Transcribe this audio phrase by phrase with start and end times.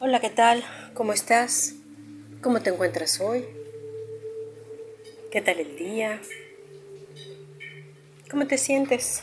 [0.00, 0.64] Hola, ¿qué tal?
[0.92, 1.76] ¿Cómo estás?
[2.42, 3.44] ¿Cómo te encuentras hoy?
[5.30, 6.20] ¿Qué tal el día?
[8.28, 9.22] ¿Cómo te sientes?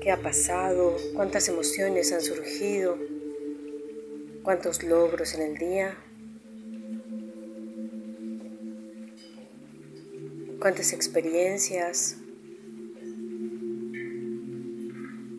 [0.00, 0.96] ¿Qué ha pasado?
[1.16, 2.96] ¿Cuántas emociones han surgido?
[4.44, 5.96] ¿Cuántos logros en el día?
[10.60, 12.16] ¿Cuántas experiencias?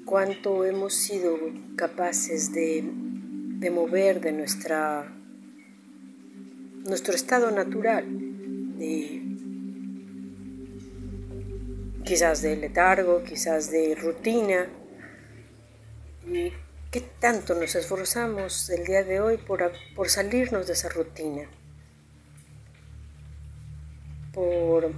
[0.05, 1.39] ¿Cuánto hemos sido
[1.77, 2.83] capaces de
[3.64, 5.09] de mover de nuestra,
[6.84, 8.05] nuestro estado natural,
[8.77, 9.22] de,
[12.03, 14.67] quizás de letargo, quizás de rutina.
[16.27, 16.52] ¿Y
[16.91, 21.44] qué tanto nos esforzamos el día de hoy por, por salirnos de esa rutina?
[24.34, 24.91] Por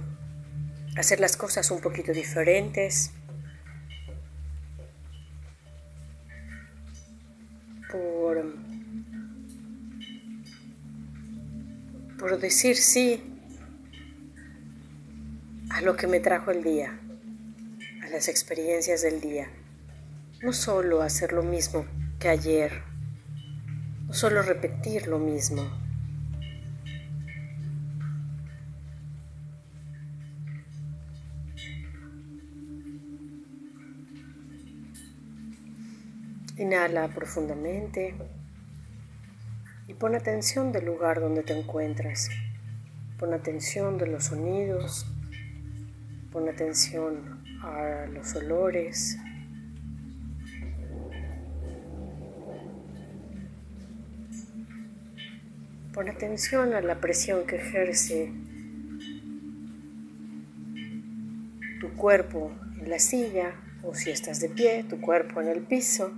[0.96, 3.12] hacer las cosas un poquito diferentes,
[12.18, 13.22] por decir sí
[15.70, 16.98] a lo que me trajo el día,
[18.02, 19.50] a las experiencias del día.
[20.42, 21.84] No solo hacer lo mismo
[22.18, 22.82] que ayer,
[24.06, 25.68] no solo repetir lo mismo.
[36.56, 38.14] Inhala profundamente
[39.88, 42.28] y pon atención del lugar donde te encuentras.
[43.18, 45.06] Pon atención de los sonidos,
[46.32, 49.18] pon atención a los olores.
[55.94, 58.30] Pon atención a la presión que ejerce
[61.80, 66.12] tu cuerpo en la silla o si estás de pie, tu cuerpo en el piso.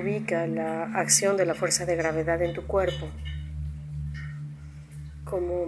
[0.00, 3.06] Ubica la acción de la fuerza de gravedad en tu cuerpo
[5.24, 5.66] como,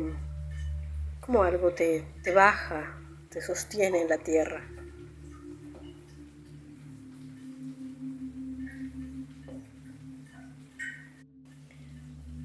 [1.20, 2.98] como algo te, te baja,
[3.30, 4.60] te sostiene en la tierra.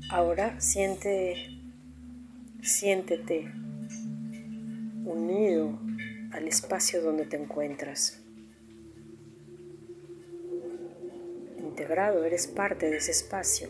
[0.10, 1.60] Ahora siente,
[2.62, 3.52] siéntete
[5.04, 5.80] unido
[6.32, 8.22] al espacio donde te encuentras.
[11.78, 13.70] Integrado, eres parte de ese espacio.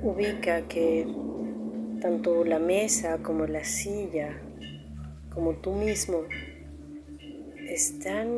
[0.00, 1.06] Ubica que
[2.00, 4.40] tanto la mesa como la silla,
[5.28, 6.22] como tú mismo,
[7.68, 8.28] están,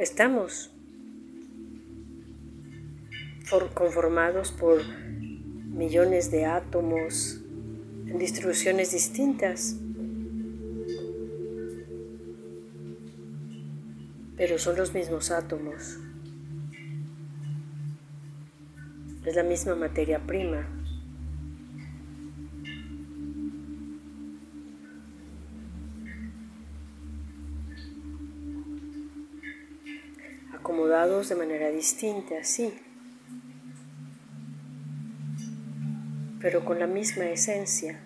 [0.00, 0.72] estamos
[3.72, 4.82] conformados por
[5.78, 7.40] millones de átomos
[8.08, 9.76] en distribuciones distintas,
[14.36, 16.00] pero son los mismos átomos.
[19.24, 20.66] Es la misma materia prima.
[30.54, 32.74] Acomodados de manera distinta, sí.
[36.50, 38.00] Pero con la misma esencia,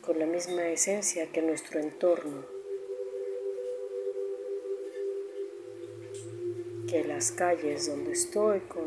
[0.00, 2.46] con la misma esencia que nuestro entorno,
[6.88, 8.86] que las calles donde estoy, con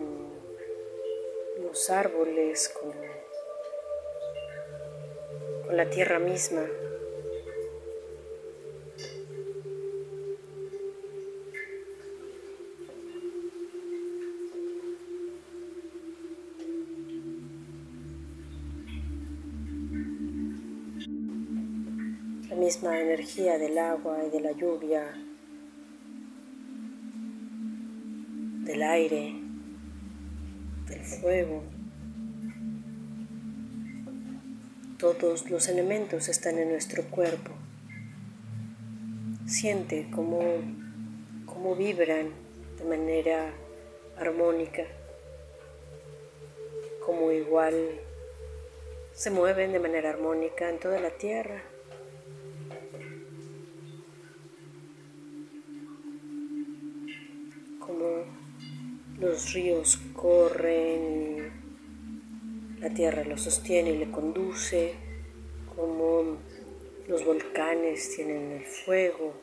[1.61, 2.93] los árboles, con,
[5.67, 6.65] con la tierra misma.
[22.55, 25.03] Misma energía del agua y de la lluvia,
[28.63, 29.35] del aire,
[30.87, 31.63] del fuego.
[34.97, 37.51] Todos los elementos están en nuestro cuerpo.
[39.45, 40.41] Siente cómo,
[41.45, 42.29] cómo vibran
[42.77, 43.51] de manera
[44.17, 44.83] armónica,
[47.05, 47.75] como igual
[49.13, 51.74] se mueven de manera armónica en toda la tierra.
[59.19, 61.49] Los ríos corren,
[62.81, 64.93] la tierra lo sostiene y le conduce,
[65.73, 66.37] como
[67.07, 69.33] los volcanes tienen el fuego,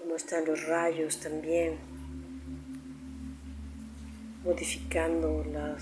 [0.00, 1.76] cómo están los rayos también,
[4.42, 5.76] modificando la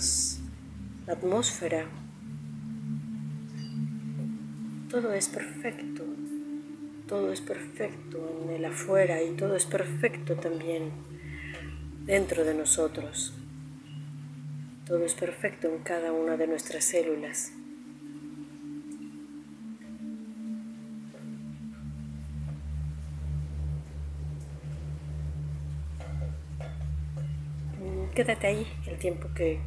[1.10, 1.86] atmósfera.
[4.90, 6.04] Todo es perfecto,
[7.08, 11.09] todo es perfecto en el afuera y todo es perfecto también
[12.10, 13.32] dentro de nosotros.
[14.84, 17.52] Todo es perfecto en cada una de nuestras células.
[28.12, 29.60] Quédate ahí el tiempo que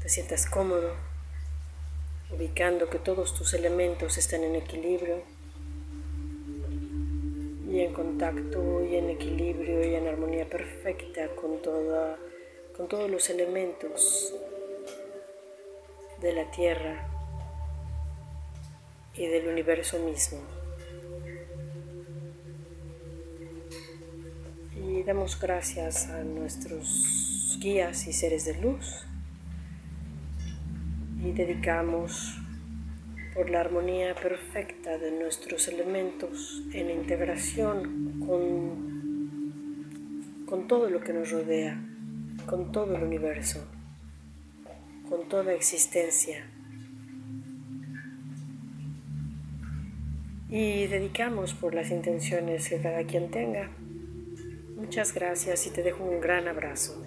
[0.00, 0.94] te sientas cómodo,
[2.30, 5.22] ubicando que todos tus elementos están en equilibrio
[7.72, 12.18] y en contacto y en equilibrio y en armonía perfecta con, toda,
[12.76, 14.34] con todos los elementos
[16.20, 17.08] de la Tierra
[19.14, 20.40] y del universo mismo.
[24.76, 29.06] Y damos gracias a nuestros guías y seres de luz
[31.24, 32.41] y dedicamos
[33.34, 38.92] por la armonía perfecta de nuestros elementos en integración con,
[40.46, 41.82] con todo lo que nos rodea,
[42.46, 43.66] con todo el universo,
[45.08, 46.46] con toda existencia.
[50.50, 53.70] Y dedicamos por las intenciones que cada quien tenga.
[54.76, 57.02] Muchas gracias y te dejo un gran abrazo.